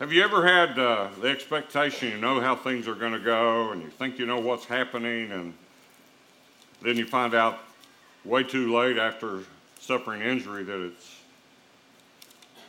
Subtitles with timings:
[0.00, 3.72] Have you ever had uh, the expectation you know how things are going to go
[3.72, 5.52] and you think you know what's happening and
[6.80, 7.58] then you find out
[8.24, 9.40] way too late after
[9.80, 11.16] suffering injury that it's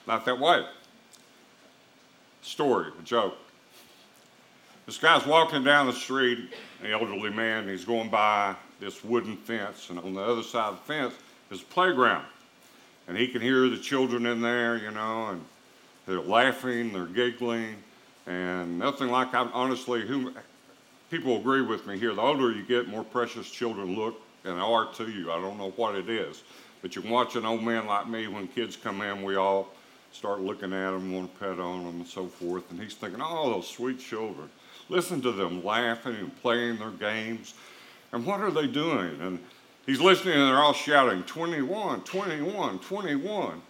[0.07, 0.65] not that way?
[2.41, 3.37] Story, a joke.
[4.87, 6.49] This guy's walking down the street,
[6.81, 10.77] an elderly man, he's going by this wooden fence, and on the other side of
[10.77, 11.13] the fence
[11.51, 12.25] is a playground.
[13.07, 15.45] And he can hear the children in there, you know, and
[16.09, 17.75] they're laughing, they're giggling,
[18.25, 20.33] and nothing like I honestly, who
[21.11, 22.15] people agree with me here.
[22.15, 25.31] The older you get, more precious children look and are to you.
[25.31, 26.43] I don't know what it is,
[26.81, 29.69] but you can watch an old man like me when kids come in, we all
[30.11, 32.69] start looking at them, want to pet on them, and so forth.
[32.71, 34.49] And he's thinking, oh, those sweet children.
[34.89, 37.53] Listen to them laughing and playing their games.
[38.11, 39.21] And what are they doing?
[39.21, 39.37] And
[39.85, 43.61] he's listening, and they're all shouting, 21, 21, 21.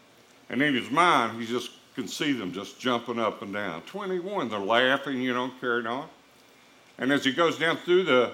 [0.50, 3.82] And in his mind, he's just can see them just jumping up and down.
[3.82, 6.08] 21, they're laughing, you know, carrying on.
[6.98, 8.32] And as he goes down through the,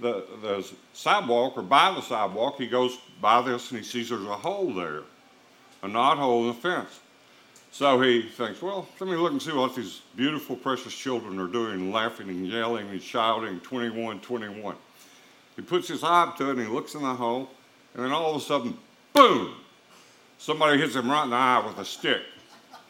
[0.00, 4.22] the, the sidewalk or by the sidewalk, he goes by this and he sees there's
[4.22, 5.02] a hole there,
[5.82, 7.00] a knot hole in the fence.
[7.72, 11.48] So he thinks, well, let me look and see what these beautiful, precious children are
[11.48, 14.76] doing, laughing and yelling and shouting, 21, 21.
[15.56, 17.48] He puts his eye up to it and he looks in the hole,
[17.94, 18.76] and then all of a sudden,
[19.12, 19.54] boom!
[20.38, 22.22] Somebody hits him right in the eye with a stick.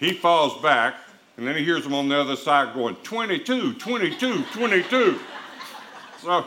[0.00, 0.96] He falls back,
[1.36, 5.20] and then he hears them on the other side going, 22, 22, 22.
[6.22, 6.44] So,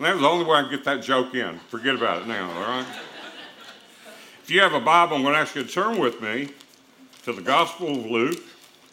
[0.00, 1.58] that was the only way I can get that joke in.
[1.68, 2.86] Forget about it now, all right?
[4.42, 6.48] If you have a Bible, I'm going to ask you to turn with me
[7.24, 8.42] to the Gospel of Luke,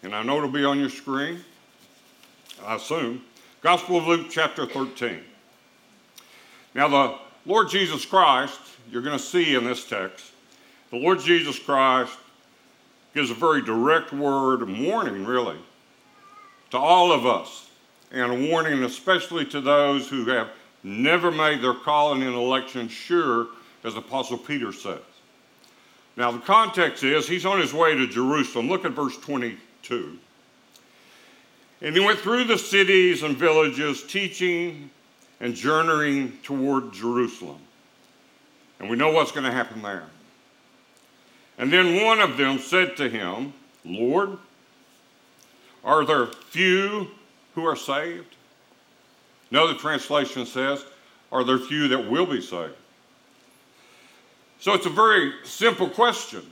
[0.03, 1.39] and I know it'll be on your screen,
[2.63, 3.23] I assume.
[3.61, 5.21] Gospel of Luke, chapter 13.
[6.75, 8.59] Now, the Lord Jesus Christ,
[8.91, 10.31] you're going to see in this text,
[10.91, 12.17] the Lord Jesus Christ
[13.13, 15.57] gives a very direct word and warning, really,
[16.71, 17.69] to all of us,
[18.11, 20.49] and a warning especially to those who have
[20.83, 23.47] never made their calling and election sure,
[23.83, 24.99] as Apostle Peter says.
[26.15, 28.69] Now, the context is he's on his way to Jerusalem.
[28.69, 30.17] Look at verse 22.
[31.81, 34.89] And he went through the cities and villages, teaching
[35.39, 37.59] and journeying toward Jerusalem.
[38.79, 40.05] And we know what's going to happen there.
[41.57, 43.53] And then one of them said to him,
[43.83, 44.37] Lord,
[45.83, 47.07] are there few
[47.55, 48.35] who are saved?
[49.49, 50.85] Another translation says,
[51.31, 52.73] Are there few that will be saved?
[54.59, 56.45] So it's a very simple question.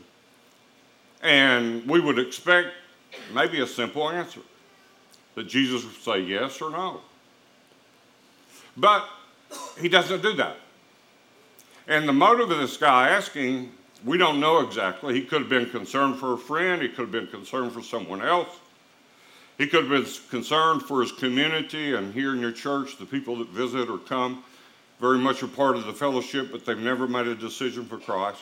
[1.21, 2.69] And we would expect
[3.33, 4.41] maybe a simple answer
[5.35, 7.01] that Jesus would say yes or no.
[8.77, 9.07] But
[9.79, 10.57] he doesn't do that.
[11.87, 13.71] And the motive of this guy asking
[14.05, 15.15] we don't know exactly.
[15.15, 18.21] He could have been concerned for a friend, he could have been concerned for someone
[18.21, 18.59] else.
[19.57, 23.37] He could have been concerned for his community and here in your church, the people
[23.37, 24.43] that visit or come,
[24.99, 28.41] very much a part of the fellowship, but they've never made a decision for Christ.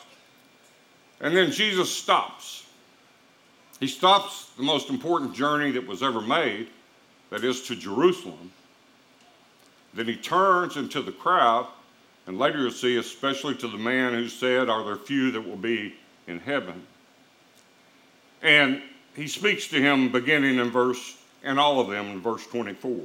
[1.22, 2.66] And then Jesus stops.
[3.80, 6.68] He stops the most important journey that was ever made,
[7.30, 8.51] that is to Jerusalem.
[9.94, 11.68] Then he turns into the crowd
[12.25, 15.57] and later you'll see, especially to the man who said, Are there few that will
[15.57, 15.95] be
[16.28, 16.84] in heaven?
[18.41, 18.81] And
[19.16, 23.01] he speaks to him beginning in verse, and all of them in verse 24.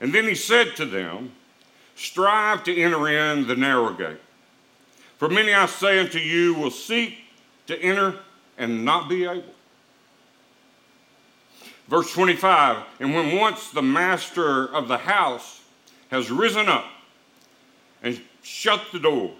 [0.00, 1.32] And then he said to them,
[1.94, 4.20] Strive to enter in the narrow gate.
[5.18, 7.16] For many, I say unto you, will seek
[7.66, 8.18] to enter
[8.56, 9.44] and not be able.
[11.88, 15.60] Verse 25, and when once the master of the house
[16.10, 16.86] has risen up
[18.02, 19.32] and shut the door.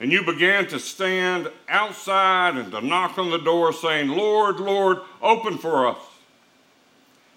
[0.00, 4.98] And you began to stand outside and to knock on the door, saying, Lord, Lord,
[5.20, 5.98] open for us.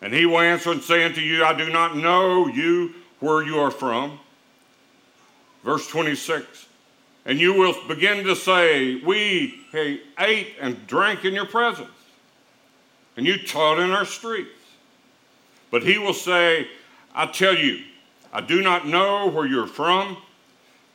[0.01, 3.59] And he will answer and say unto you, I do not know you where you
[3.59, 4.19] are from.
[5.63, 6.67] Verse 26.
[7.25, 9.63] And you will begin to say, We
[10.19, 11.89] ate and drank in your presence,
[13.18, 14.50] and you taught in our streets.
[15.71, 16.68] But he will say,
[17.13, 17.83] I tell you,
[18.31, 20.18] I do not know where you're from.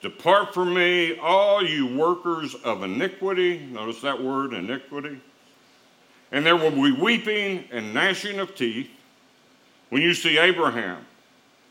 [0.00, 3.58] Depart from me, all you workers of iniquity.
[3.58, 5.20] Notice that word, iniquity.
[6.32, 8.88] And there will be weeping and gnashing of teeth
[9.90, 11.04] when you see Abraham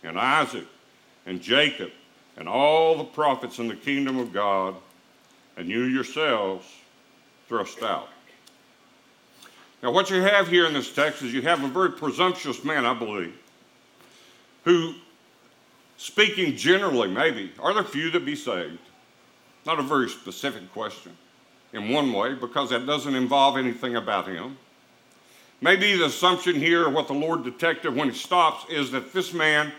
[0.04, 0.68] and Isaac
[1.26, 1.92] and Jacob
[2.38, 4.76] and all the prophets in the kingdom of God,
[5.58, 6.66] and you yourselves
[7.48, 8.10] thrust out.
[9.82, 12.86] Now, what you have here in this text is you have a very presumptuous man,
[12.86, 13.36] I believe,
[14.66, 14.94] who
[16.00, 18.80] speaking generally, maybe, are there few that be saved?
[19.66, 21.12] Not a very specific question.
[21.74, 24.58] in one way because that doesn't involve anything about him.
[25.62, 29.72] Maybe the assumption here, what the Lord detected when he stops, is that this man,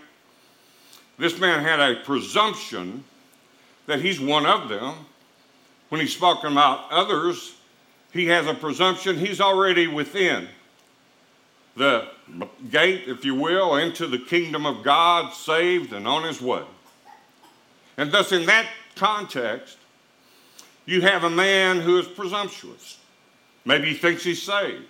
[1.19, 3.03] this man had a presumption
[3.87, 4.95] that he's one of them.
[5.89, 7.55] When he's spoken about others,
[8.13, 10.47] he has a presumption he's already within
[11.77, 12.09] the
[12.71, 16.63] gate, if you will, into the kingdom of God, saved and on his way.
[17.97, 19.79] And thus, in that context,
[20.87, 22.99] you have a man who is presumptuous.
[23.65, 24.85] Maybe he thinks he's saved.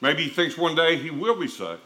[0.00, 1.80] Maybe he thinks one day he will be saved.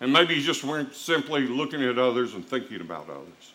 [0.00, 0.64] And maybe he's just
[0.94, 3.52] simply looking at others and thinking about others.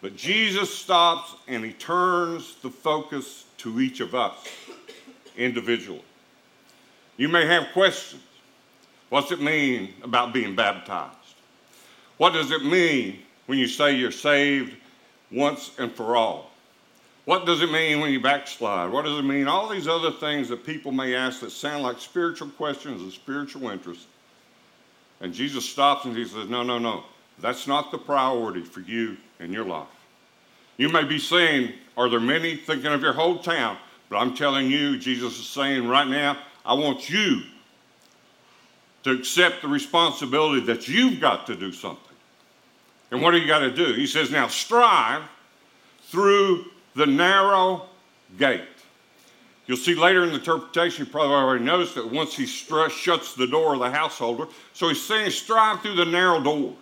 [0.00, 4.34] But Jesus stops and he turns the focus to each of us
[5.36, 6.02] individually.
[7.22, 8.20] You may have questions.
[9.08, 11.14] What's it mean about being baptized?
[12.16, 14.74] What does it mean when you say you're saved
[15.30, 16.50] once and for all?
[17.24, 18.90] What does it mean when you backslide?
[18.90, 19.46] What does it mean?
[19.46, 23.70] All these other things that people may ask that sound like spiritual questions and spiritual
[23.70, 24.08] interests.
[25.20, 27.04] And Jesus stops and he says, No, no, no.
[27.38, 29.86] That's not the priority for you in your life.
[30.76, 33.76] You may be saying, Are there many thinking of your whole town?
[34.10, 37.42] But I'm telling you, Jesus is saying right now, I want you
[39.02, 42.16] to accept the responsibility that you've got to do something.
[43.10, 43.92] And what do you got to do?
[43.94, 45.22] He says, now strive
[46.04, 47.86] through the narrow
[48.38, 48.62] gate.
[49.66, 53.46] You'll see later in the interpretation, you probably already noticed that once he shuts the
[53.46, 56.74] door of the householder, so he's saying strive through the narrow door.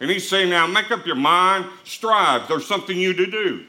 [0.00, 2.48] And he's saying, now make up your mind, strive.
[2.48, 3.64] There's something you to do.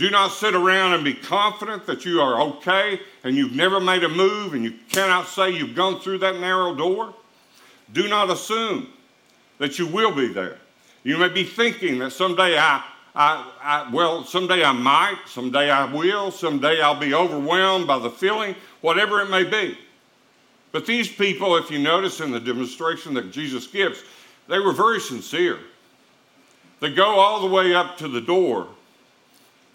[0.00, 4.02] Do not sit around and be confident that you are okay and you've never made
[4.02, 7.14] a move and you cannot say you've gone through that narrow door.
[7.92, 8.88] Do not assume
[9.58, 10.56] that you will be there.
[11.02, 12.82] You may be thinking that someday I,
[13.14, 18.10] I, I, well, someday I might, someday I will, someday I'll be overwhelmed by the
[18.10, 19.76] feeling, whatever it may be.
[20.72, 24.02] But these people, if you notice in the demonstration that Jesus gives,
[24.48, 25.58] they were very sincere.
[26.80, 28.66] They go all the way up to the door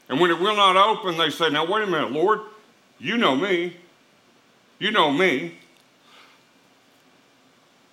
[0.10, 2.42] and when it will not open, they say, Now, wait a minute, Lord,
[3.00, 3.76] you know me.
[4.80, 5.58] You know me.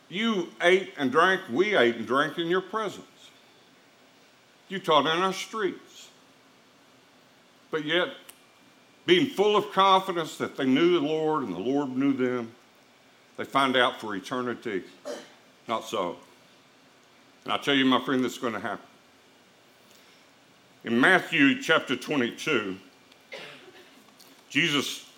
[0.08, 3.06] You ate and drank, we ate and drank in your presence.
[4.68, 6.10] You taught in our streets.
[7.70, 8.08] But yet,
[9.06, 12.52] being full of confidence that they knew the Lord and the Lord knew them,
[13.38, 14.82] they find out for eternity,
[15.66, 16.16] not so.
[17.44, 18.84] And I'll tell you, my friend, that's going to happen.
[20.84, 22.76] In Matthew chapter 22,
[24.48, 25.08] Jesus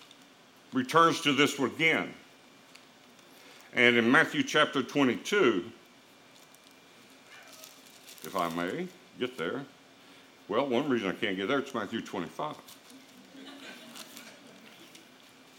[0.73, 2.13] returns to this again.
[3.73, 5.65] And in Matthew chapter 22,
[8.23, 8.87] if I may
[9.19, 9.65] get there,
[10.47, 12.55] well, one reason I can't get there, it's Matthew 25.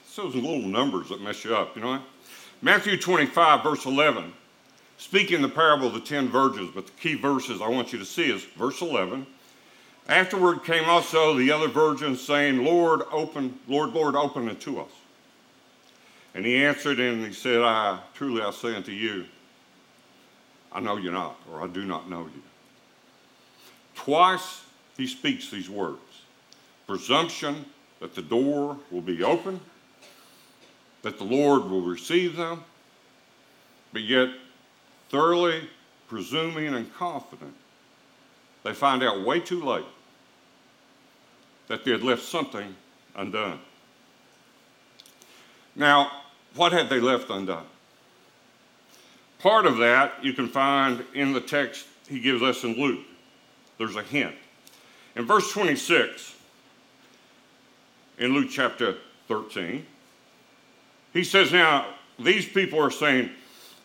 [0.05, 2.01] It's those little numbers that mess you up, you know?
[2.63, 4.33] Matthew 25, verse 11,
[4.99, 8.05] speaking the parable of the ten virgins, but the key verses I want you to
[8.05, 9.27] see is verse 11
[10.09, 14.91] Afterward came also the other virgins, saying, Lord, open, Lord, Lord, open it to us.
[16.35, 19.25] And he answered and he said, I truly I say unto you,
[20.71, 22.43] I know you not, or I do not know you.
[23.95, 24.63] Twice
[24.97, 25.99] he speaks these words
[26.87, 27.65] presumption
[27.99, 29.59] that the door will be open,
[31.03, 32.63] that the Lord will receive them,
[33.93, 34.29] but yet
[35.09, 35.69] thoroughly
[36.07, 37.55] presuming and confident,
[38.63, 39.87] they find out way too late
[41.69, 42.75] that they had left something
[43.15, 43.59] undone.
[45.75, 46.11] Now,
[46.55, 47.67] what had they left undone?
[49.39, 53.05] Part of that you can find in the text he gives us in Luke.
[53.79, 54.35] There's a hint.
[55.15, 56.35] In verse 26,
[58.19, 58.97] in Luke chapter
[59.29, 59.85] 13,
[61.13, 61.87] he says, Now,
[62.19, 63.31] these people are saying,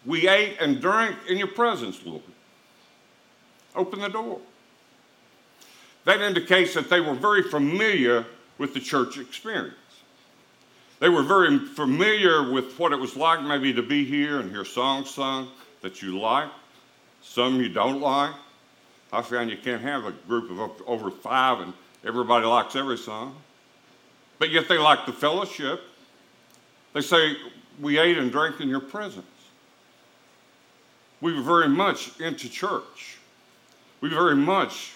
[0.05, 2.21] We ate and drank in your presence, Lord.
[3.75, 4.39] Open the door.
[6.05, 8.25] That indicates that they were very familiar
[8.57, 9.75] with the church experience.
[10.99, 14.65] They were very familiar with what it was like maybe to be here and hear
[14.65, 15.49] songs sung
[15.81, 16.49] that you like,
[17.21, 18.33] some you don't like.
[19.11, 21.73] I found you can't have a group of over five and
[22.05, 23.35] everybody likes every song.
[24.39, 25.81] But yet they like the fellowship.
[26.93, 27.35] They say,
[27.79, 29.25] We ate and drank in your presence.
[31.19, 33.17] We were very much into church.
[34.01, 34.93] We very much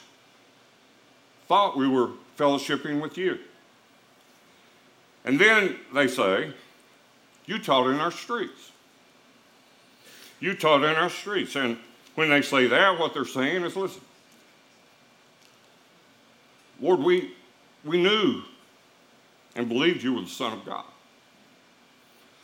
[1.48, 3.40] thought we were fellowshipping with you.
[5.24, 6.54] And then they say,
[7.46, 8.72] You taught in our streets.
[10.40, 11.56] You taught in our streets.
[11.56, 11.78] And
[12.16, 14.02] when they say that, what they're saying is listen,
[16.80, 17.34] Lord, we,
[17.84, 18.42] we knew
[19.56, 20.86] and believed you were the Son of God.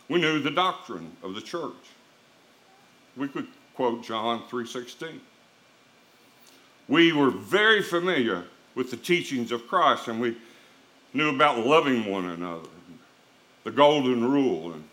[0.07, 1.73] We knew the doctrine of the church.
[3.15, 5.19] We could quote John 3:16.
[6.87, 10.37] We were very familiar with the teachings of Christ and we
[11.13, 12.69] knew about loving one another,
[13.63, 14.83] the golden rule, and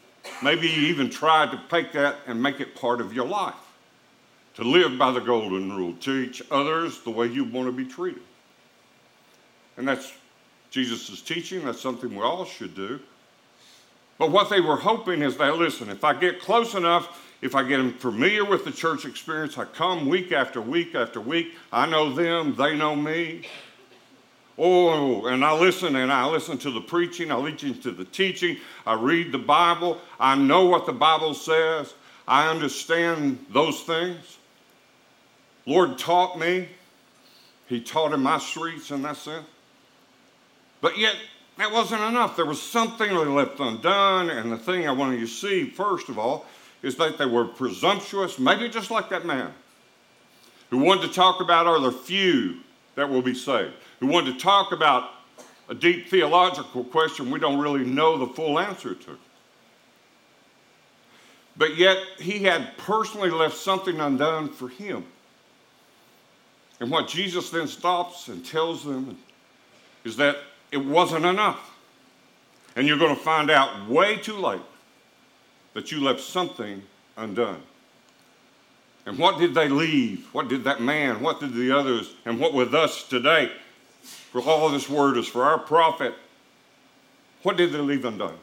[0.43, 3.55] maybe you even tried to take that and make it part of your life.
[4.55, 8.23] To live by the golden rule, teach others the way you want to be treated.
[9.77, 10.13] And that's
[10.71, 12.99] Jesus' teaching, that's something we all should do.
[14.19, 17.63] But what they were hoping is that, listen, if I get close enough, if I
[17.63, 21.87] get them familiar with the church experience, I come week after week after week, I
[21.87, 23.47] know them, they know me.
[24.59, 28.57] Oh, and I listen and I listen to the preaching, I listen to the teaching,
[28.85, 31.95] I read the Bible, I know what the Bible says,
[32.27, 34.38] I understand those things.
[35.65, 36.69] Lord taught me,
[37.69, 39.43] He taught in my streets and that's it.
[40.81, 41.15] But yet,
[41.59, 42.37] that wasn't enough.
[42.37, 46.09] There was something they left undone, and the thing I wanted you to see, first
[46.09, 46.47] of all,
[46.83, 49.53] is that they were presumptuous, maybe just like that man
[50.71, 52.59] who wanted to talk about are the few
[52.95, 55.11] that will be saved who wanted to talk about
[55.69, 59.19] a deep theological question we don't really know the full answer to.
[61.57, 65.05] But yet, he had personally left something undone for him.
[66.81, 69.19] And what Jesus then stops and tells them
[70.05, 70.37] is that
[70.71, 71.75] it wasn't enough.
[72.76, 74.61] And you're going to find out way too late
[75.75, 76.83] that you left something
[77.17, 77.61] undone.
[79.05, 80.28] And what did they leave?
[80.33, 81.21] What did that man?
[81.21, 82.14] What did the others?
[82.25, 83.50] And what with us today?
[84.31, 86.15] For all this word is for our profit.
[87.43, 88.39] What did they leave undone?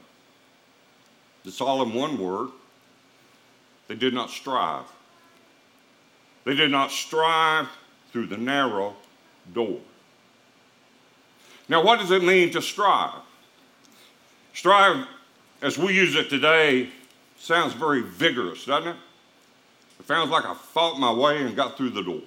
[1.44, 2.50] It's all in one word.
[3.88, 4.86] They did not strive.
[6.44, 7.68] They did not strive
[8.12, 8.96] through the narrow
[9.54, 9.80] door.
[11.70, 13.22] Now, what does it mean to strive?
[14.54, 15.06] Strive,
[15.62, 16.89] as we use it today,
[17.38, 18.96] sounds very vigorous, doesn't it?
[20.00, 22.22] It sounds like I fought my way and got through the door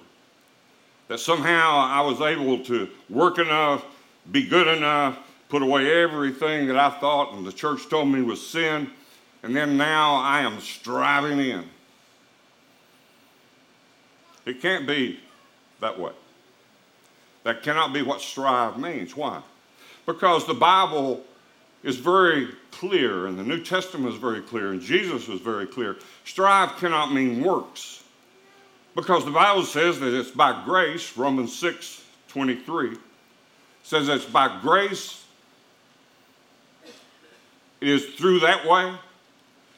[1.09, 3.83] that somehow I was able to work enough,
[4.31, 5.17] be good enough,
[5.49, 8.89] put away everything that I thought and the church told me was sin,
[9.43, 11.65] and then now I am striving in.
[14.45, 15.19] It can't be
[15.81, 16.11] that way.
[17.43, 19.15] That cannot be what strive means.
[19.15, 19.41] Why?
[20.05, 21.23] Because the Bible
[21.83, 25.97] is very clear, and the New Testament is very clear, and Jesus was very clear.
[26.25, 28.03] Strive cannot mean works.
[28.95, 32.97] Because the Bible says that it's by grace, Romans 6 23
[33.89, 35.25] says it's by grace.
[37.81, 38.93] It is through that way.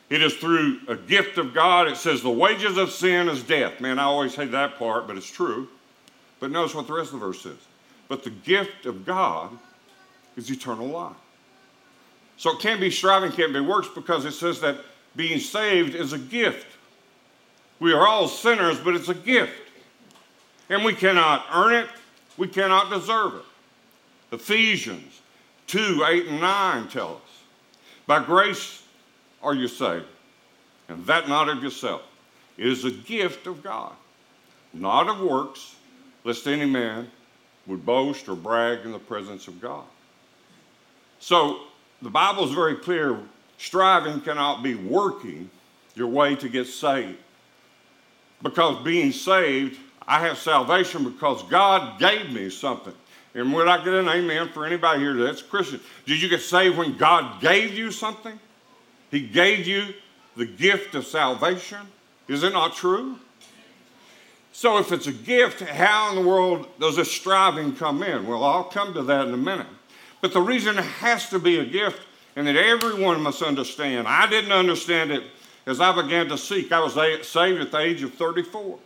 [0.10, 1.88] It is through a gift of God.
[1.88, 3.80] It says the wages of sin is death.
[3.80, 5.70] Man, I always hate that part, but it's true.
[6.42, 7.58] But notice what the rest of the verse says.
[8.10, 9.58] But the gift of God
[10.36, 11.16] is eternal life.
[12.36, 14.78] So it can't be striving, can't be works, because it says that
[15.16, 16.68] being saved is a gift.
[17.82, 19.60] We are all sinners, but it's a gift.
[20.70, 21.88] And we cannot earn it,
[22.38, 24.36] we cannot deserve it.
[24.36, 25.20] Ephesians
[25.66, 27.44] 2 8 and 9 tell us,
[28.06, 28.84] By grace
[29.42, 30.06] are you saved,
[30.90, 32.04] and that not of yourself.
[32.56, 33.94] It is a gift of God,
[34.74, 35.76] not of works,
[36.24, 37.10] lest any man
[37.66, 39.86] would boast or brag in the presence of God.
[41.20, 41.62] So
[42.04, 43.18] the Bible is very clear
[43.58, 45.50] striving cannot be working
[45.96, 47.18] your way to get saved
[48.42, 52.94] because being saved, I have salvation because God gave me something.
[53.34, 55.80] And would I get an amen for anybody here that's Christian?
[56.06, 58.38] Did you get saved when God gave you something?
[59.10, 59.94] He gave you
[60.36, 61.80] the gift of salvation.
[62.28, 63.18] Is it not true?
[64.54, 68.28] So, if it's a gift, how in the world does this striving come in?
[68.28, 69.68] Well, I'll come to that in a minute.
[70.20, 72.02] But the reason it has to be a gift
[72.36, 75.24] and that everyone must understand, I didn't understand it
[75.66, 76.72] as I began to seek.
[76.72, 78.80] I was saved at the age of 34.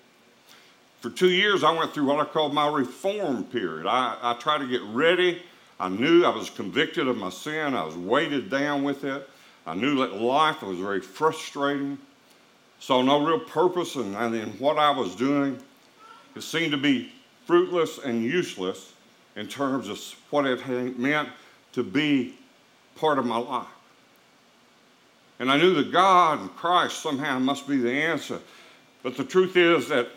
[1.02, 3.86] For two years, I went through what I called my reform period.
[3.86, 5.42] I, I tried to get ready.
[5.80, 7.74] I knew I was convicted of my sin.
[7.74, 9.30] I was weighted down with it.
[9.68, 11.98] I knew that life was very frustrating.
[12.80, 15.60] Saw no real purpose in, in what I was doing.
[16.36, 17.12] It seemed to be
[17.46, 18.94] fruitless and useless
[19.36, 21.30] in terms of what it meant
[21.74, 22.36] to be
[22.96, 23.68] part of my life.
[25.40, 28.40] And I knew that God and Christ somehow must be the answer.
[29.04, 30.08] But the truth is that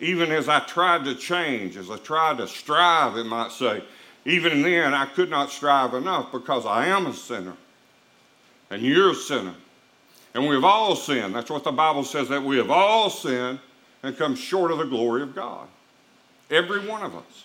[0.00, 3.82] even as I tried to change, as I tried to strive, it might say,
[4.24, 7.56] even then I could not strive enough because I am a sinner.
[8.70, 9.54] And you're a sinner.
[10.34, 11.34] And we have all sinned.
[11.34, 13.60] That's what the Bible says, that we have all sinned
[14.02, 15.68] and come short of the glory of God.
[16.50, 17.44] Every one of us.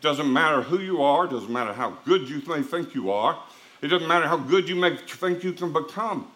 [0.00, 3.38] Doesn't matter who you are, doesn't matter how good you may think you are,
[3.82, 6.28] it doesn't matter how good you may think you can become.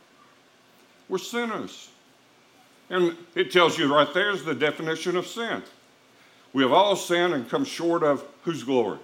[1.10, 1.90] We're sinners.
[2.88, 5.62] And it tells you right there is the definition of sin.
[6.52, 8.98] We have all sinned and come short of whose glory?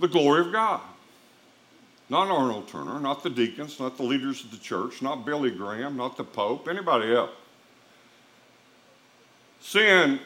[0.00, 0.80] The glory of God.
[2.08, 5.96] Not Arnold Turner, not the deacons, not the leaders of the church, not Billy Graham,
[5.96, 7.30] not the Pope, anybody else.
[9.60, 10.20] Sin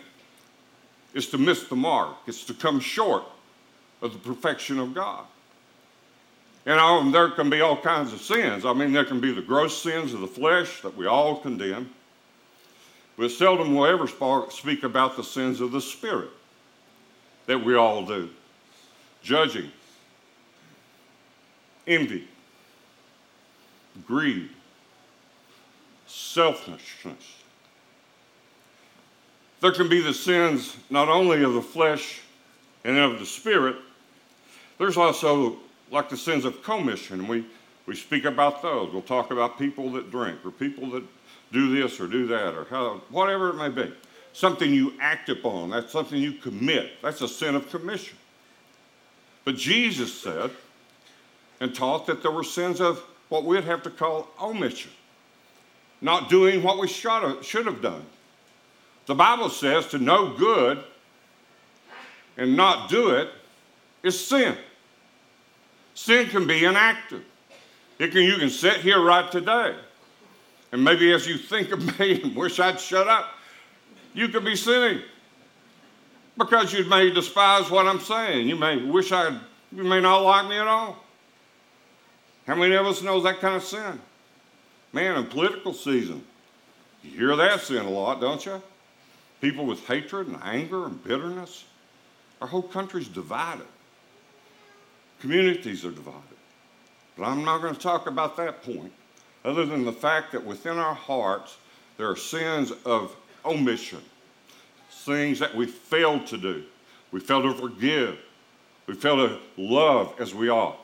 [1.14, 3.24] is to miss the mark, it's to come short
[4.02, 5.24] of the perfection of God.
[6.66, 8.64] And um, there can be all kinds of sins.
[8.64, 11.90] I mean, there can be the gross sins of the flesh that we all condemn.
[13.16, 14.08] But seldom will ever
[14.50, 16.28] speak about the sins of the spirit
[17.46, 18.28] that we all do
[19.22, 19.72] judging,
[21.86, 22.28] envy,
[24.06, 24.50] greed,
[26.06, 27.42] selfishness.
[29.60, 32.20] There can be the sins not only of the flesh
[32.84, 33.76] and of the spirit,
[34.78, 35.58] there's also
[35.90, 37.28] like the sins of commission.
[37.28, 37.46] We,
[37.86, 38.92] we speak about those.
[38.92, 41.04] We'll talk about people that drink or people that
[41.52, 43.92] do this or do that or how, whatever it may be.
[44.32, 47.00] Something you act upon, that's something you commit.
[47.00, 48.18] That's a sin of commission.
[49.44, 50.50] But Jesus said
[51.60, 54.90] and taught that there were sins of what we'd have to call omission,
[56.00, 58.04] not doing what we should have done.
[59.06, 60.82] The Bible says to know good
[62.36, 63.30] and not do it
[64.02, 64.56] is sin.
[65.96, 67.24] Sin can be inactive.
[67.98, 69.74] It can, you can sit here right today,
[70.70, 73.30] and maybe as you think of me and wish I'd shut up,
[74.12, 75.00] you could be sinning
[76.36, 78.46] because you may despise what I'm saying.
[78.46, 79.38] You may wish I,
[79.72, 81.02] you may not like me at all.
[82.46, 83.98] How many of us knows that kind of sin?
[84.92, 86.22] Man, in political season,
[87.02, 88.62] you hear that sin a lot, don't you?
[89.40, 91.64] People with hatred and anger and bitterness.
[92.42, 93.66] Our whole country's divided.
[95.20, 96.22] Communities are divided.
[97.16, 98.92] But I'm not going to talk about that point,
[99.44, 101.56] other than the fact that within our hearts
[101.96, 104.02] there are sins of omission,
[104.90, 106.64] things that we failed to do.
[107.12, 108.18] We fail to forgive.
[108.86, 110.78] We fail to love as we ought.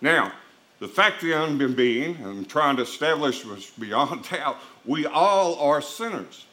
[0.00, 0.32] Now,
[0.78, 5.06] the fact of the unbeen being, and I'm trying to establish was beyond doubt, we
[5.06, 6.46] all are sinners.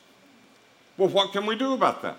[0.98, 2.18] Well, what can we do about that?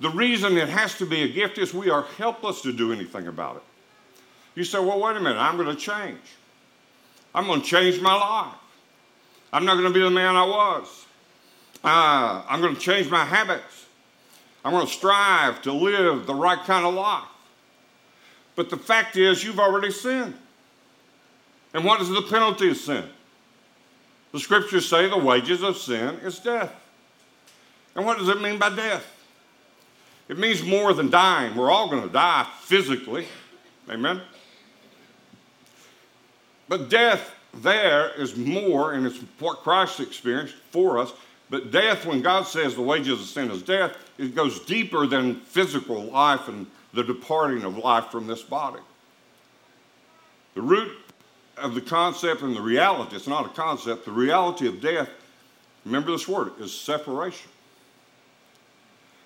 [0.00, 3.26] The reason it has to be a gift is we are helpless to do anything
[3.26, 3.62] about it.
[4.54, 6.18] You say, well, wait a minute, I'm going to change.
[7.34, 8.54] I'm going to change my life.
[9.52, 11.06] I'm not going to be the man I was.
[11.84, 13.86] Uh, I'm going to change my habits.
[14.64, 17.24] I'm going to strive to live the right kind of life.
[18.56, 20.34] But the fact is, you've already sinned.
[21.72, 23.04] And what is the penalty of sin?
[24.32, 26.72] The scriptures say the wages of sin is death.
[27.94, 29.19] And what does it mean by death?
[30.30, 31.56] It means more than dying.
[31.56, 33.26] We're all going to die physically.
[33.88, 34.20] Amen?
[36.68, 41.12] But death there is more, and it's what Christ experienced for us.
[41.50, 45.40] But death, when God says the wages of sin is death, it goes deeper than
[45.40, 48.78] physical life and the departing of life from this body.
[50.54, 50.96] The root
[51.56, 55.10] of the concept and the reality, it's not a concept, the reality of death,
[55.84, 57.49] remember this word, is separation.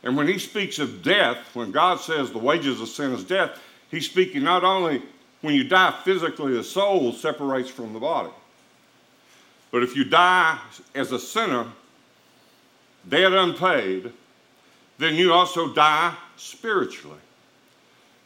[0.05, 3.59] And when he speaks of death, when God says the wages of sin is death,
[3.91, 5.03] he's speaking not only
[5.41, 8.31] when you die physically, the soul separates from the body.
[9.71, 10.59] But if you die
[10.95, 11.67] as a sinner,
[13.09, 14.13] dead unpaid,
[14.99, 17.19] then you also die spiritually.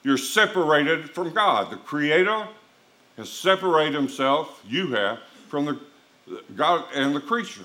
[0.03, 1.71] You're separated from God.
[1.71, 2.47] The Creator
[3.17, 5.79] has separated himself, you have, from the
[6.55, 7.65] God and the creature.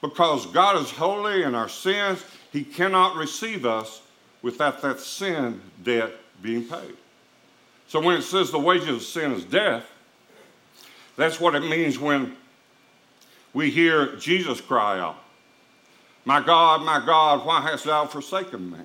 [0.00, 2.24] Because God is holy and our sins
[2.56, 4.00] he cannot receive us
[4.40, 6.96] without that sin debt being paid.
[7.86, 9.84] So when it says the wages of sin is death,
[11.16, 12.34] that's what it means when
[13.52, 15.18] we hear Jesus cry out,
[16.24, 18.80] My God, my God, why hast thou forsaken me?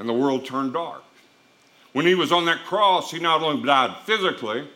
[0.00, 1.04] And the world turned dark.
[1.92, 4.68] When he was on that cross, he not only died physically,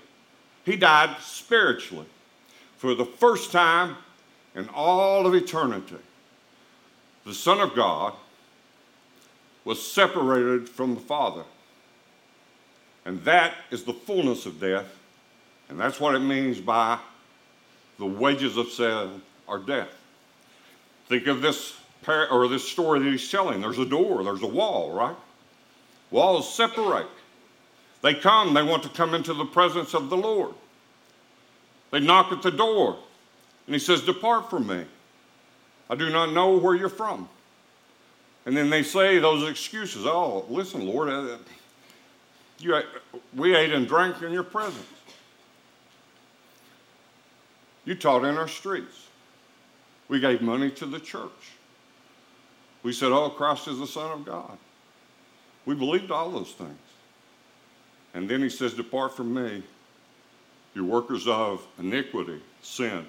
[0.64, 2.06] he died spiritually
[2.76, 3.96] for the first time
[4.54, 5.98] in all of eternity
[7.24, 8.14] the Son of God,
[9.64, 11.42] was separated from the Father.
[13.04, 14.86] And that is the fullness of death.
[15.68, 16.98] And that's what it means by
[17.98, 19.88] the wages of sin are death.
[21.08, 23.60] Think of this par- or this story that he's telling.
[23.60, 25.16] There's a door, there's a wall, right?
[26.10, 27.08] Walls separate.
[28.02, 30.54] They come, they want to come into the presence of the Lord.
[31.90, 32.98] They knock at the door,
[33.66, 34.84] and he says, Depart from me.
[35.88, 37.28] I do not know where you're from.
[38.46, 40.06] And then they say those excuses.
[40.06, 41.38] Oh, listen, Lord, uh,
[42.58, 42.80] you,
[43.34, 44.86] we ate and drank in your presence.
[47.84, 49.08] You taught in our streets.
[50.08, 51.52] We gave money to the church.
[52.82, 54.58] We said, oh, Christ is the Son of God.
[55.66, 56.78] We believed all those things.
[58.12, 59.62] And then he says, Depart from me,
[60.74, 63.06] you workers of iniquity, sin.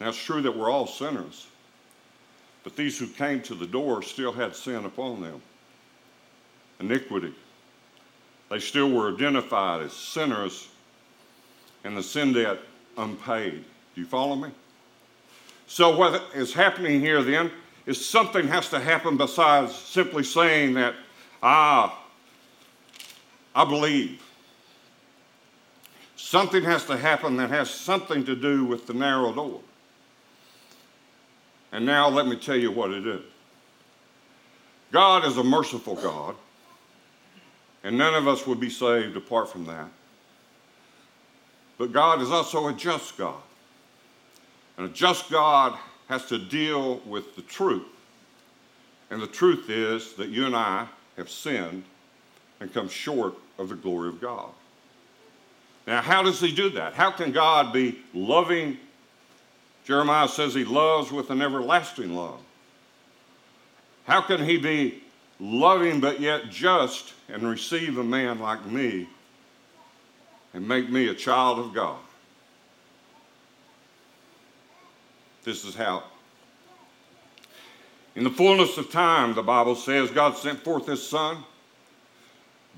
[0.00, 1.46] Now, it's true that we're all sinners,
[2.64, 5.42] but these who came to the door still had sin upon them
[6.80, 7.34] iniquity.
[8.48, 10.68] They still were identified as sinners
[11.84, 12.58] and the sin debt
[12.96, 13.64] unpaid.
[13.94, 14.50] Do you follow me?
[15.66, 17.50] So, what is happening here then
[17.86, 20.94] is something has to happen besides simply saying that,
[21.42, 22.02] ah,
[23.54, 24.20] I believe.
[26.16, 29.60] Something has to happen that has something to do with the narrow door.
[31.72, 33.22] And now let me tell you what it is.
[34.92, 36.34] God is a merciful God,
[37.84, 39.88] and none of us would be saved apart from that.
[41.78, 43.40] But God is also a just God.
[44.76, 45.78] And a just God
[46.08, 47.86] has to deal with the truth.
[49.10, 51.84] And the truth is that you and I have sinned
[52.60, 54.50] and come short of the glory of God.
[55.86, 56.94] Now, how does he do that?
[56.94, 58.78] How can God be loving?
[59.90, 62.38] Jeremiah says he loves with an everlasting love.
[64.04, 65.02] How can he be
[65.40, 69.08] loving but yet just and receive a man like me
[70.54, 71.98] and make me a child of God?
[75.42, 76.04] This is how.
[78.14, 81.38] In the fullness of time, the Bible says, God sent forth his son,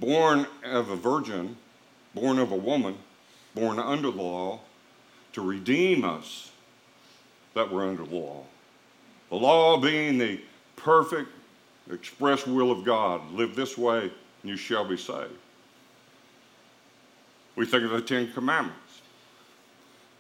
[0.01, 1.59] born of a virgin,
[2.15, 2.97] born of a woman,
[3.55, 4.61] born under the law,
[5.35, 6.52] to redeem us
[7.55, 8.45] that were under law.
[9.31, 10.41] The law being the
[10.77, 11.31] perfect,
[11.91, 13.33] express will of God.
[13.33, 15.31] Live this way, and you shall be saved.
[17.57, 18.79] We think of the Ten Commandments.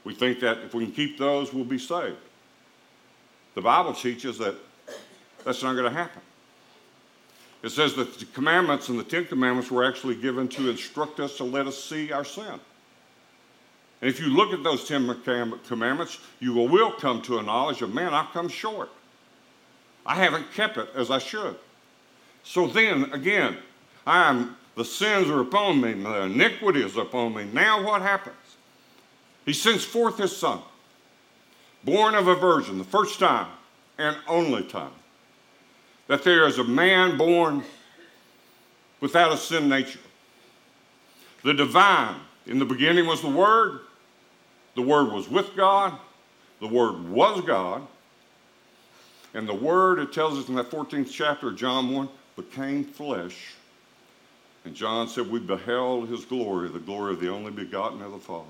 [0.05, 2.16] We think that if we can keep those, we'll be saved.
[3.55, 4.55] The Bible teaches that
[5.45, 6.23] that's not going to happen.
[7.62, 11.37] It says that the commandments and the Ten Commandments were actually given to instruct us
[11.37, 12.59] to let us see our sin.
[14.02, 15.08] And if you look at those Ten
[15.66, 18.90] Commandments, you will come to a knowledge of, man, I've come short.
[20.04, 21.56] I haven't kept it as I should.
[22.42, 23.56] So then, again,
[24.04, 27.44] I am, the sins are upon me, the iniquity is upon me.
[27.52, 28.34] Now what happens?
[29.46, 30.60] He sends forth his son
[31.84, 33.48] born of a virgin, the first time
[33.98, 34.92] and only time
[36.08, 37.62] that there is a man born
[39.00, 40.00] without a sin nature.
[41.42, 43.80] The divine, in the beginning was the Word,
[44.74, 45.98] the Word was with God,
[46.61, 47.87] the Word was God,
[49.35, 53.54] and the Word, it tells us in that 14th chapter of John 1, became flesh.
[54.64, 58.18] And John said, We beheld his glory, the glory of the only begotten of the
[58.18, 58.46] Father.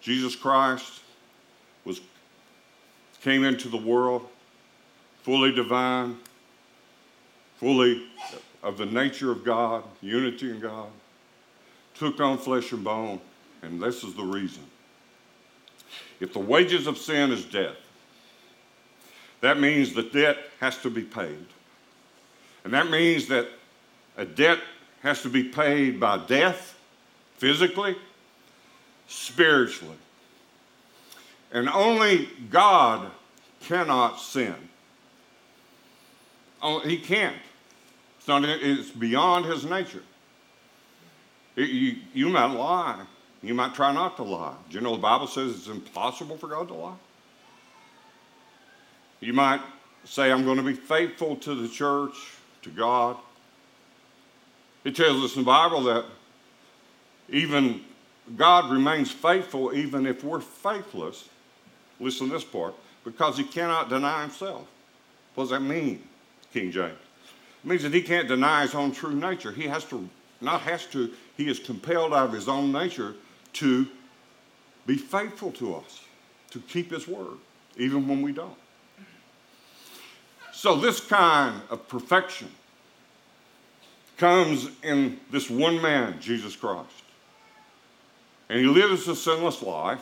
[0.00, 1.00] Jesus Christ
[1.84, 2.00] was,
[3.20, 4.26] came into the world
[5.24, 6.18] fully divine,
[7.56, 8.06] fully
[8.62, 10.88] of the nature of God, unity in God,
[11.94, 13.20] took on flesh and bone,
[13.64, 14.62] and this is the reason.
[16.20, 17.76] If the wages of sin is death,
[19.40, 21.46] that means the debt has to be paid.
[22.64, 23.48] And that means that
[24.16, 24.58] a debt
[25.02, 26.78] has to be paid by death,
[27.36, 27.96] physically,
[29.06, 29.98] spiritually,
[31.52, 33.10] and only God
[33.60, 34.54] cannot sin.
[36.62, 37.36] Oh, he can't.
[38.18, 40.02] It's, not, it's beyond his nature.
[41.56, 43.04] It, you, you might lie.
[43.46, 44.54] You might try not to lie.
[44.70, 46.96] Do you know the Bible says it's impossible for God to lie?
[49.20, 49.60] You might
[50.04, 52.14] say, I'm going to be faithful to the church,
[52.62, 53.16] to God.
[54.84, 56.04] It tells us in the Bible that
[57.28, 57.80] even
[58.36, 61.28] God remains faithful even if we're faithless
[62.00, 62.74] Listen to this part.
[63.04, 64.66] Because he cannot deny himself.
[65.34, 66.02] What does that mean,
[66.52, 66.98] King James?
[67.62, 69.52] It means that he can't deny his own true nature.
[69.52, 70.08] He has to,
[70.40, 73.14] not has to, he is compelled out of his own nature
[73.54, 73.86] to
[74.86, 76.02] be faithful to us,
[76.50, 77.38] to keep his word,
[77.76, 78.56] even when we don't.
[80.52, 82.50] So, this kind of perfection
[84.16, 86.88] comes in this one man, Jesus Christ.
[88.48, 90.00] And he lives a sinless life.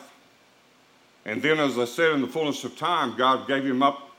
[1.25, 4.11] And then, as I said, in the fullness of time, God gave him up.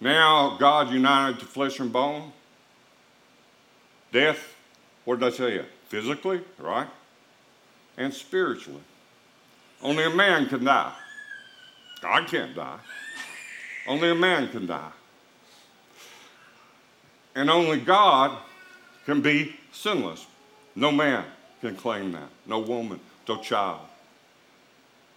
[0.00, 2.32] Now, God united to flesh and bone.
[4.12, 4.54] Death,
[5.04, 5.64] what did I tell you?
[5.88, 6.88] Physically, right?
[7.96, 8.80] And spiritually.
[9.82, 10.92] Only a man can die.
[12.00, 12.78] God can't die.
[13.86, 14.92] Only a man can die.
[17.34, 18.38] And only God
[19.04, 20.26] can be sinless.
[20.74, 21.24] No man
[21.60, 22.28] can claim that.
[22.46, 23.80] No woman, no child.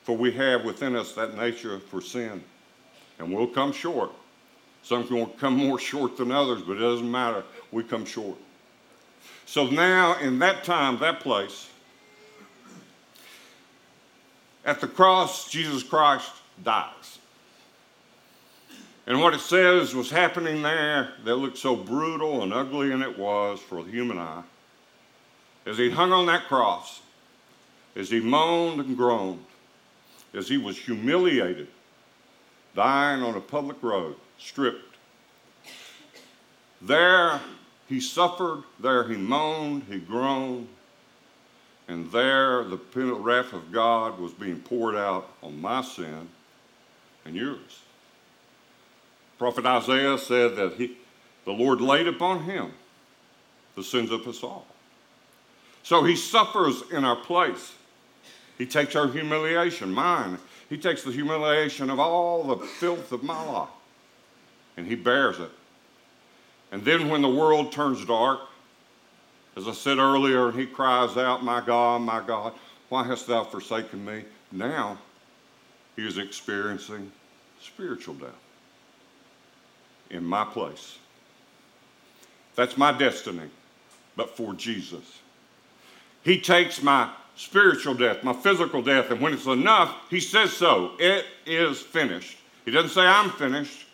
[0.03, 2.43] For we have within us that nature for sin.
[3.19, 4.11] And we'll come short.
[4.83, 7.43] Some will come more short than others, but it doesn't matter.
[7.71, 8.37] We come short.
[9.45, 11.69] So now, in that time, that place,
[14.67, 16.29] at the cross, Jesus Christ
[16.61, 17.19] dies.
[19.07, 23.17] And what it says was happening there that looked so brutal and ugly, and it
[23.17, 24.43] was for the human eye,
[25.65, 27.01] as he hung on that cross,
[27.95, 29.45] as he moaned and groaned,
[30.33, 31.69] as he was humiliated,
[32.75, 34.97] dying on a public road, stripped.
[36.81, 37.39] There
[37.87, 40.67] he suffered, there he moaned, he groaned,
[41.87, 46.29] and there the wrath of God was being poured out on my sin
[47.25, 47.81] and yours.
[49.37, 50.97] Prophet Isaiah said that he,
[51.45, 52.71] the Lord laid upon him
[53.75, 54.65] the sins of us all.
[55.83, 57.73] So he suffers in our place.
[58.57, 60.39] He takes our humiliation, mine.
[60.67, 63.69] He takes the humiliation of all the filth of my life,
[64.75, 65.51] and he bears it.
[66.71, 68.41] And then when the world turns dark,
[69.57, 72.53] as I said earlier, he cries out, My God, my God,
[72.89, 74.23] why hast thou forsaken me?
[74.51, 74.99] Now
[75.95, 77.11] he is experiencing
[77.59, 78.29] spiritual death
[80.11, 80.99] in my place.
[82.55, 83.49] That's my destiny,
[84.15, 85.21] but for Jesus.
[86.23, 90.91] He takes my spiritual death, my physical death, and when it's enough, he says so.
[90.99, 92.37] It is finished.
[92.63, 93.87] He doesn't say, I'm finished.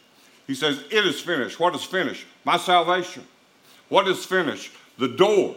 [0.45, 1.57] He says, It is finished.
[1.57, 2.25] What is finished?
[2.43, 3.25] My salvation.
[3.87, 4.71] What is finished?
[4.97, 5.55] The door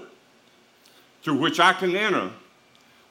[1.22, 2.30] through which I can enter,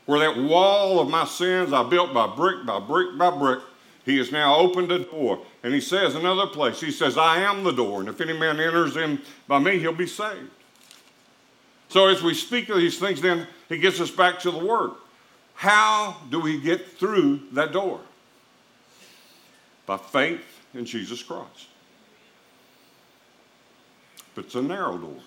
[0.06, 3.60] where that wall of my sins I built by brick by brick by brick
[4.06, 5.44] he has now opened a door.
[5.64, 8.60] And he says another place, he says, I am the door, and if any man
[8.60, 10.52] enters in by me, he'll be saved.
[11.90, 14.92] So as we speak of these things, then he gets us back to the word.
[15.56, 18.00] How do we get through that door?
[19.86, 21.68] By faith in Jesus Christ.
[24.36, 25.18] But it's a narrow door.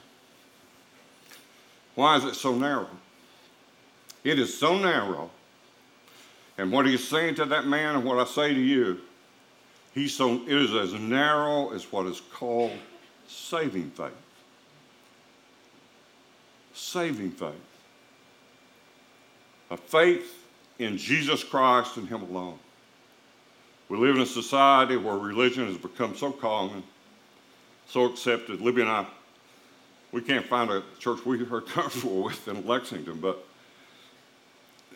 [1.99, 2.87] Why is it so narrow?
[4.23, 5.31] It is so narrow
[6.57, 9.01] and what he's saying to that man, and what I say to you,
[9.95, 12.71] he's so, it is as narrow as what is called
[13.27, 14.13] saving faith.
[16.73, 17.53] Saving faith.
[19.73, 20.47] A faith
[20.79, 22.61] in Jesus Christ and Him alone.
[23.89, 26.85] We live in a society where religion has become so common,
[27.89, 28.61] so accepted.
[28.61, 29.05] Libby and I,
[30.13, 33.45] we can't find a church we are comfortable with in Lexington, but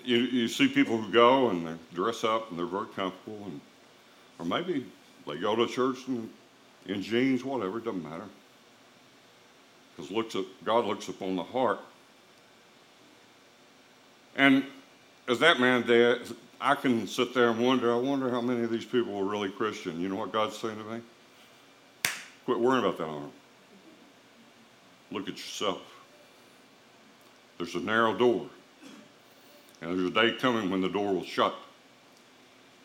[0.05, 3.61] you, you see people who go and they dress up and they're very comfortable, and,
[4.39, 4.87] or maybe
[5.27, 6.29] they go to church in,
[6.87, 8.25] in jeans, whatever, it doesn't matter.
[9.95, 11.79] Because looks at, God looks upon the heart.
[14.35, 14.65] And
[15.29, 18.71] as that man did, I can sit there and wonder, I wonder how many of
[18.71, 20.01] these people are really Christian.
[20.01, 21.01] You know what God's saying to me?
[22.45, 23.31] Quit worrying about that arm.
[25.13, 25.83] Look at yourself.
[27.59, 28.47] There's a narrow door.
[29.81, 31.55] And there's a day coming when the door will shut.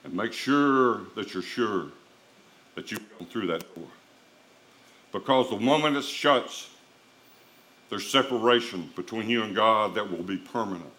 [0.03, 1.87] And make sure that you're sure
[2.75, 3.87] that you've gone through that door.
[5.11, 6.69] Because the moment it shuts,
[7.89, 10.91] there's separation between you and God that will be permanent.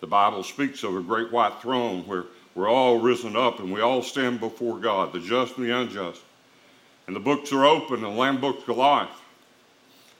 [0.00, 3.80] The Bible speaks of a great white throne where we're all risen up and we
[3.80, 6.20] all stand before God, the just and the unjust.
[7.06, 9.23] And the books are open, the Lamb Book of Life.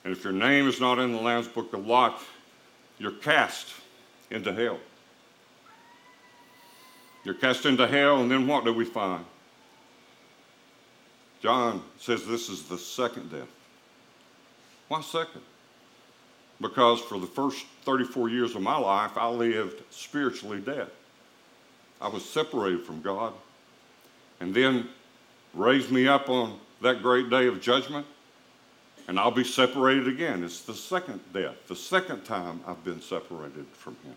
[0.05, 2.31] And if your name is not in the Lamb's Book of Life,
[2.99, 3.73] you're cast
[4.29, 4.79] into hell.
[7.23, 9.25] You're cast into hell, and then what do we find?
[11.41, 13.47] John says this is the second death.
[14.87, 15.41] Why second?
[16.61, 20.87] Because for the first 34 years of my life, I lived spiritually dead.
[21.99, 23.33] I was separated from God.
[24.39, 24.87] And then
[25.55, 28.05] raised me up on that great day of judgment,
[29.07, 30.43] and I'll be separated again.
[30.43, 34.15] It's the second death, the second time I've been separated from Him.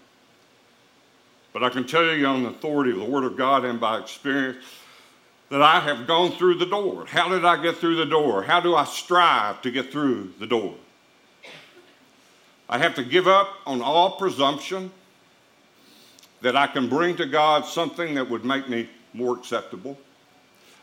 [1.52, 3.98] But I can tell you on the authority of the Word of God and by
[3.98, 4.64] experience
[5.50, 7.06] that I have gone through the door.
[7.06, 8.42] How did I get through the door?
[8.42, 10.74] How do I strive to get through the door?
[12.68, 14.90] I have to give up on all presumption
[16.42, 19.98] that I can bring to God something that would make me more acceptable.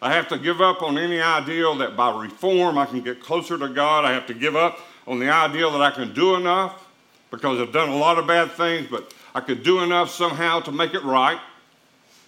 [0.02, 3.58] I have to give up on any ideal that by reform I can get closer
[3.58, 4.06] to God.
[4.06, 6.86] I have to give up on the ideal that I can do enough
[7.32, 10.72] because I've done a lot of bad things, but I could do enough somehow to
[10.72, 11.40] make it right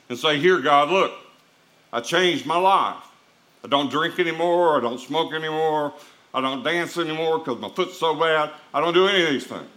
[0.09, 1.13] and say, Here, God, look,
[1.91, 3.03] I changed my life.
[3.63, 4.77] I don't drink anymore.
[4.77, 5.93] I don't smoke anymore.
[6.33, 8.51] I don't dance anymore because my foot's so bad.
[8.73, 9.67] I don't do any of these things.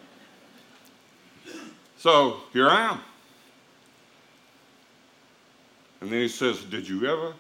[1.98, 3.00] So here I am.
[6.00, 7.35] And then he says, Did you ever,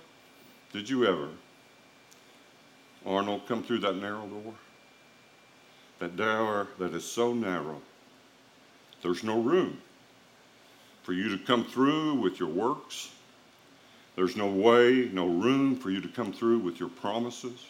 [0.72, 1.28] did you ever,
[3.04, 4.54] Arnold, come through that narrow door?
[5.98, 7.80] That door that is so narrow,
[9.02, 9.80] there's no room
[11.02, 13.10] for you to come through with your works.
[14.16, 17.66] There's no way, no room for you to come through with your promises.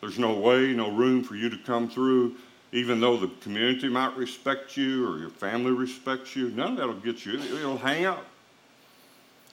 [0.00, 2.36] There's no way, no room for you to come through,
[2.72, 6.50] even though the community might respect you or your family respects you.
[6.50, 7.38] None of that'll get you.
[7.38, 8.24] It'll hang up.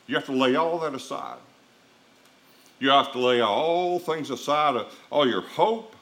[0.08, 1.38] You have to lay all that aside.
[2.82, 5.96] You have to lay all things aside, uh, all your hope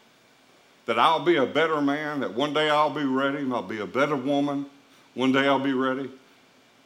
[0.85, 3.85] that I'll be a better man, that one day I'll be ready, I'll be a
[3.85, 4.65] better woman,
[5.13, 6.09] one day I'll be ready.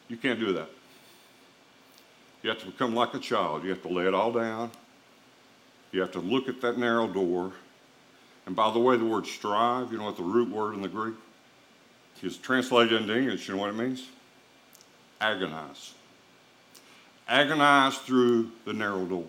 [0.08, 0.68] You can't do that.
[2.42, 3.62] You have to become like a child.
[3.62, 4.72] You have to lay it all down.
[5.92, 7.52] You have to look at that narrow door.
[8.46, 10.88] And by the way, the word strive, you know what the root word in the
[10.88, 11.14] Greek
[12.20, 13.46] is translated into English.
[13.46, 14.08] You know what it means?
[15.20, 15.94] Agonize.
[17.28, 19.26] Agonize through the narrow door.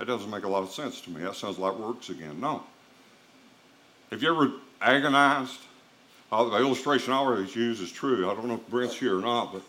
[0.00, 1.20] That doesn't make a lot of sense to me.
[1.20, 2.40] That sounds like works again.
[2.40, 2.62] No.
[4.10, 5.58] Have you ever agonized?
[6.32, 8.30] Uh, the illustration I always use is true.
[8.30, 9.62] I don't know if Brent's here or not, but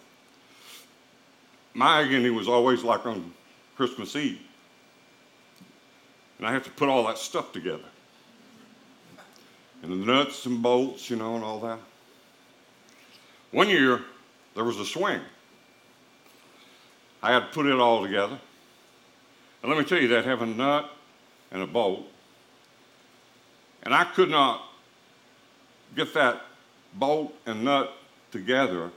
[1.73, 3.33] my agony was always like on
[3.75, 4.39] Christmas Eve.
[6.37, 7.83] And I have to put all that stuff together.
[9.83, 11.79] And the nuts and bolts, you know, and all that.
[13.51, 13.99] One year,
[14.55, 15.19] there was a swing.
[17.21, 18.39] I had to put it all together.
[19.61, 20.89] And let me tell you that having a nut
[21.51, 22.05] and a bolt,
[23.83, 24.63] and I could not
[25.95, 26.41] get that
[26.95, 27.93] bolt and nut
[28.31, 28.91] together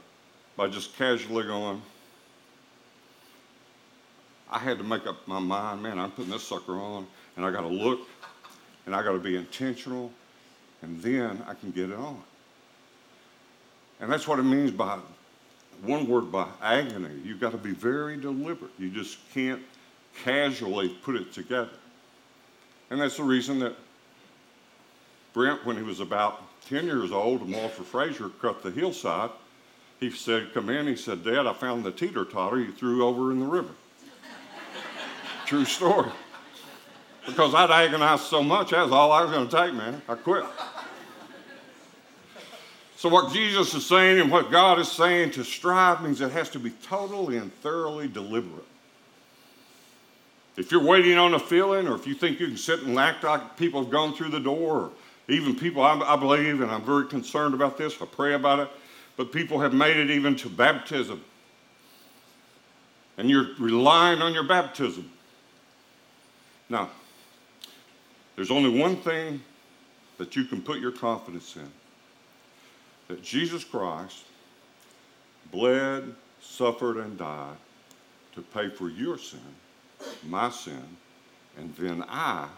[0.57, 1.83] by just casually going.
[4.51, 7.51] I had to make up my mind, man, I'm putting this sucker on, and I
[7.51, 8.01] got to look,
[8.87, 10.13] and I got to be intentional,
[10.83, 12.23] and then I can get it on.
[14.01, 14.99] And that's what it means by
[15.83, 17.21] one word by agony.
[17.25, 18.71] You've got to be very deliberate.
[18.79, 19.63] You just can't
[20.23, 21.71] casually put it together.
[22.91, 23.75] And that's the reason that
[25.33, 29.31] Brent, when he was about 10 years old, and Walter Frazier cut the hillside,
[30.01, 30.87] he said, Come in.
[30.87, 33.73] He said, Dad, I found the teeter totter you threw over in the river.
[35.47, 36.11] True story.
[37.27, 40.03] Because I'd agonized so much, that's all I was going to take, man.
[40.09, 40.45] I quit.
[42.97, 46.49] So, what Jesus is saying and what God is saying to strive means it has
[46.51, 48.65] to be totally and thoroughly deliberate.
[50.57, 53.25] If you're waiting on a feeling, or if you think you can sit and act
[53.25, 54.91] like people have gone through the door, or
[55.29, 58.69] even people, I, I believe, and I'm very concerned about this, I pray about it,
[59.17, 61.23] but people have made it even to baptism.
[63.17, 65.11] And you're relying on your baptism.
[66.69, 66.91] Now,
[68.37, 69.43] there's only one thing
[70.19, 71.71] that you can put your confidence in
[73.09, 74.25] that Jesus Christ
[75.53, 77.57] bled, suffered, and died
[78.35, 79.41] to pay for your sin,
[80.27, 80.83] my sin,
[81.59, 82.49] and then I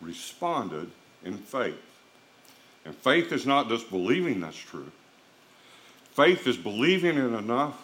[0.00, 0.90] responded
[1.24, 1.74] in faith.
[2.84, 4.90] And faith is not just believing that's true,
[6.12, 7.82] faith is believing it enough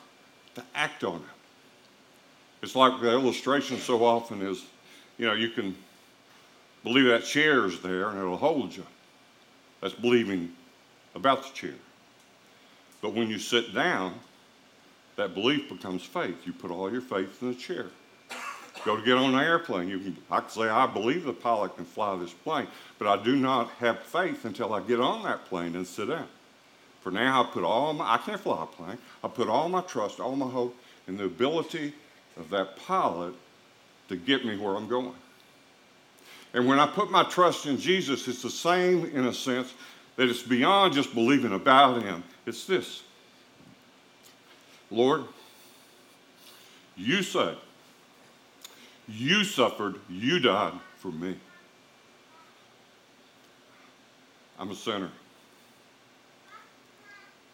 [0.55, 2.63] to act on it.
[2.63, 4.65] It's like the illustration so often is
[5.19, 5.77] you know, you can
[6.83, 8.85] believe that chair is there and it'll hold you.
[9.81, 10.53] That's believing
[11.15, 11.75] about the chair.
[13.01, 14.15] But when you sit down,
[15.17, 16.37] that belief becomes faith.
[16.45, 17.87] You put all your faith in the chair.
[18.85, 19.89] Go to get on an airplane.
[19.89, 22.67] You can, I can say, I believe the pilot can fly this plane,
[22.99, 26.27] but I do not have faith until I get on that plane and sit down.
[27.01, 28.99] For now, I put all my, I can't fly a plane.
[29.23, 31.93] I put all my trust, all my hope in the ability
[32.37, 33.35] of that pilot
[34.09, 35.15] to get me where I'm going.
[36.55, 39.75] And when I put my trust in Jesus, it's the same in a sense
[40.17, 42.23] that it's beyond just believing about Him.
[42.47, 43.03] It's this
[44.91, 45.25] Lord,
[46.97, 47.57] you say,
[49.13, 51.37] you suffered, you died for me.
[54.59, 55.11] I'm a sinner.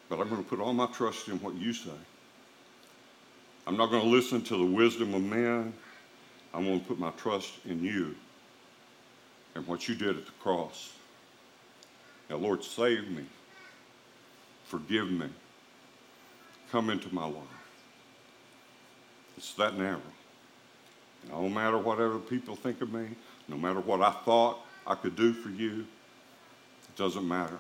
[0.09, 1.91] But I'm going to put all my trust in what you say.
[3.67, 5.73] I'm not going to listen to the wisdom of man.
[6.55, 8.15] I'm going to put my trust in you
[9.55, 10.93] and what you did at the cross.
[12.31, 13.25] Now, Lord, save me.
[14.65, 15.29] Forgive me.
[16.71, 17.43] Come into my life.
[19.37, 20.01] It's that narrow.
[21.31, 23.09] No matter what other people think of me,
[23.49, 25.87] no matter what I thought I could do for you,
[26.89, 27.59] it doesn't matter.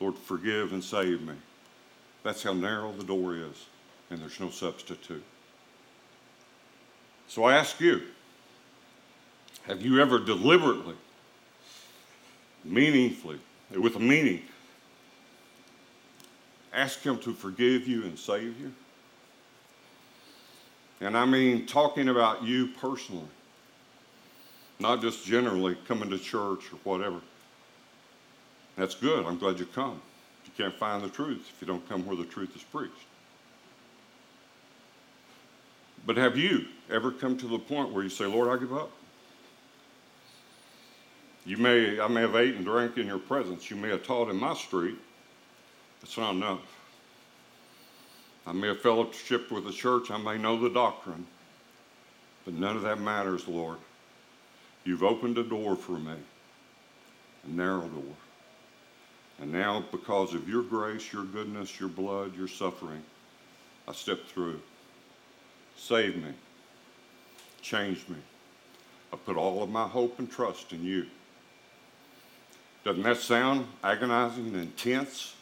[0.00, 1.34] Lord, forgive and save me.
[2.22, 3.66] That's how narrow the door is,
[4.10, 5.24] and there's no substitute.
[7.26, 8.02] So I ask you,
[9.64, 10.94] Have you ever deliberately,
[12.64, 13.38] meaningfully,
[13.76, 14.42] with a meaning,
[16.72, 18.72] asked Him to forgive you and save you?
[21.00, 23.28] And I mean talking about you personally,
[24.80, 27.20] not just generally coming to church or whatever.
[28.76, 29.24] That's good.
[29.26, 30.00] I'm glad you come.
[30.44, 32.94] You can't find the truth if you don't come where the truth is preached.
[36.06, 38.90] But have you ever come to the point where you say, Lord, I give up?
[41.44, 43.70] You may, I may have ate and drank in your presence.
[43.70, 44.96] You may have taught in my street.
[46.00, 46.77] That's not enough.
[48.48, 50.10] I may have fellowship with the church.
[50.10, 51.26] I may know the doctrine.
[52.46, 53.76] But none of that matters, Lord.
[54.84, 56.14] You've opened a door for me,
[57.44, 58.14] a narrow door.
[59.38, 63.02] And now, because of your grace, your goodness, your blood, your suffering,
[63.86, 64.62] I step through.
[65.76, 66.32] Save me.
[67.60, 68.16] Change me.
[69.12, 71.06] I put all of my hope and trust in you.
[72.82, 75.34] Doesn't that sound agonizing and intense?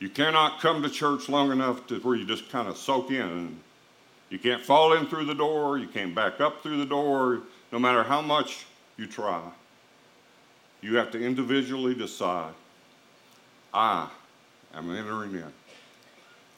[0.00, 3.58] You cannot come to church long enough to where you just kind of soak in.
[4.30, 5.78] You can't fall in through the door.
[5.78, 7.40] You can't back up through the door,
[7.72, 9.42] no matter how much you try.
[10.80, 12.52] You have to individually decide
[13.74, 14.08] I
[14.74, 15.52] am entering in.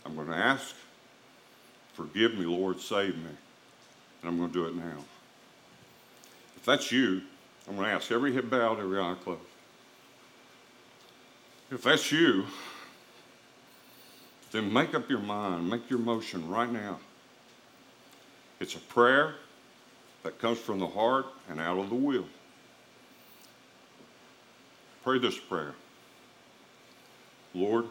[0.04, 0.74] I'm going to ask,
[1.94, 3.30] forgive me, Lord, save me.
[4.22, 5.04] And I'm going to do it now.
[6.56, 7.22] If that's you,
[7.66, 9.40] I'm going to ask every head bowed, every eye closed.
[11.70, 12.44] If that's you,
[14.50, 16.98] then make up your mind, make your motion right now.
[18.58, 19.34] It's a prayer
[20.22, 22.26] that comes from the heart and out of the will.
[25.02, 25.74] Pray this prayer
[27.54, 27.86] Lord,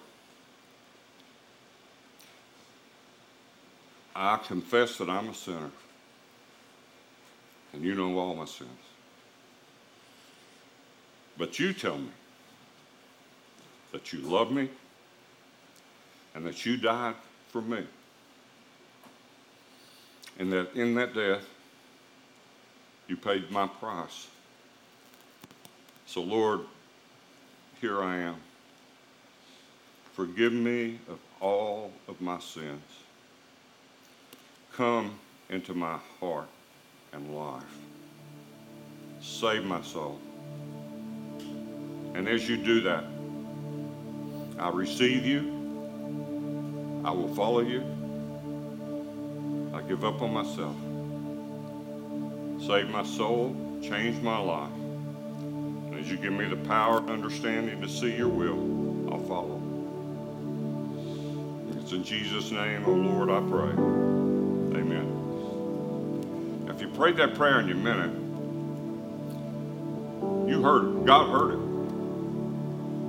[4.16, 5.72] I confess that I'm a sinner,
[7.74, 8.70] and you know all my sins.
[11.38, 12.10] But you tell me
[13.91, 14.70] that you love me
[16.36, 17.16] and that you died
[17.50, 17.84] for me.
[20.38, 21.46] And that in that death,
[23.08, 24.28] you paid my price.
[26.06, 26.62] So, Lord,
[27.82, 28.36] here I am.
[30.14, 32.82] Forgive me of all of my sins.
[34.74, 35.20] Come
[35.50, 36.48] into my heart
[37.14, 37.64] and life.
[39.22, 40.20] Save my soul.
[42.14, 43.04] And as you do that,
[44.58, 45.59] I receive you.
[47.10, 47.82] I will follow you.
[49.74, 50.76] I give up on myself.
[52.68, 54.70] Save my soul, change my life.
[54.72, 59.60] And as you give me the power and understanding to see your will, I'll follow.
[61.82, 63.72] It's in Jesus' name, oh Lord, I pray.
[64.80, 65.07] Amen.
[66.70, 68.14] If you prayed that prayer in your minute,
[70.47, 71.05] you heard it.
[71.07, 71.60] God heard it.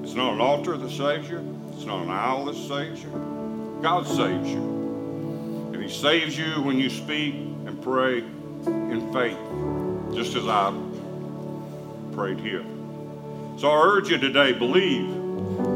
[0.04, 1.44] It's not an altar that saves you.
[1.74, 3.39] It's not an owl that saves you.
[3.82, 5.70] God saves you.
[5.72, 9.38] And He saves you when you speak and pray in faith,
[10.14, 10.72] just as I
[12.12, 12.64] prayed here.
[13.56, 15.08] So I urge you today, believe.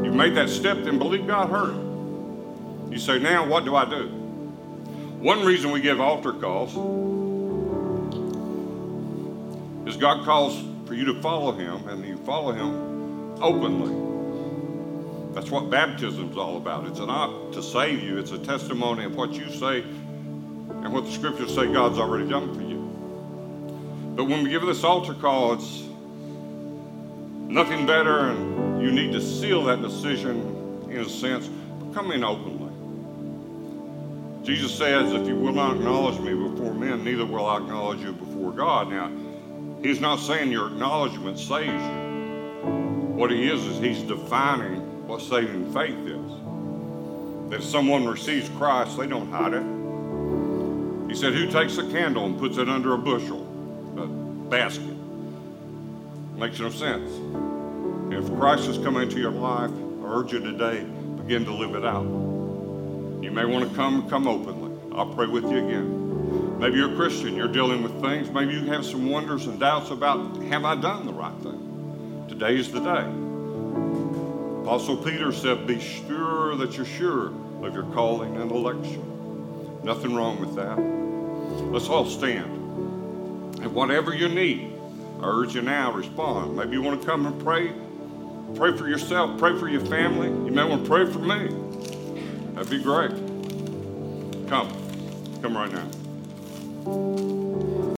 [0.04, 1.74] You made that step, then believe God heard.
[2.92, 4.08] You say, now what do I do?
[4.08, 6.70] One reason we give altar calls
[9.88, 14.13] is God calls for you to follow Him, and you follow Him openly.
[15.34, 16.86] That's what baptism is all about.
[16.86, 21.10] It's not to save you, it's a testimony of what you say and what the
[21.10, 22.74] scriptures say God's already done for you.
[24.14, 25.82] But when we give this altar call, it's
[27.48, 31.48] nothing better, and you need to seal that decision in a sense,
[31.80, 32.72] But come in openly.
[34.44, 38.12] Jesus says, If you will not acknowledge me before men, neither will I acknowledge you
[38.12, 38.88] before God.
[38.88, 39.10] Now,
[39.82, 42.68] he's not saying your acknowledgement saves you.
[43.16, 47.50] What he is, is he's defining what saving faith is.
[47.50, 51.10] That if someone receives Christ, they don't hide it.
[51.10, 53.42] He said, Who takes a candle and puts it under a bushel,
[53.96, 54.06] a
[54.48, 54.96] basket?
[56.36, 57.10] Makes no sense.
[58.12, 60.84] If Christ has come into your life, I urge you today,
[61.16, 62.04] begin to live it out.
[62.04, 64.72] You may want to come, come openly.
[64.94, 66.58] I'll pray with you again.
[66.58, 68.30] Maybe you're a Christian, you're dealing with things.
[68.30, 72.26] Maybe you have some wonders and doubts about have I done the right thing?
[72.28, 73.23] Today is the day.
[74.64, 77.26] Apostle Peter said, Be sure that you're sure
[77.62, 79.04] of your calling and election.
[79.84, 80.78] Nothing wrong with that.
[81.70, 82.46] Let's all stand.
[83.60, 84.72] And whatever you need,
[85.20, 86.56] I urge you now, respond.
[86.56, 87.74] Maybe you want to come and pray.
[88.54, 90.28] Pray for yourself, pray for your family.
[90.28, 91.48] You may want to pray for me.
[92.54, 93.10] That'd be great.
[94.48, 94.72] Come.
[95.42, 95.72] Come right
[96.86, 97.93] now.